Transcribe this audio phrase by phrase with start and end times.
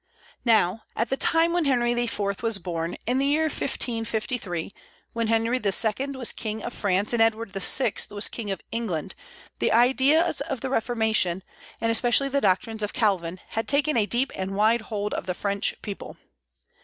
[0.45, 2.41] Now, at the time when Henry IV.
[2.41, 4.73] was born, in the year 1553,
[5.13, 6.07] when Henry II.
[6.15, 7.93] was King of France and Edward VI.
[8.09, 9.13] was King of England,
[9.59, 11.43] the ideas of the Reformation,
[11.79, 15.35] and especially the doctrines of Calvin, had taken a deep and wide hold of the
[15.35, 16.17] French people.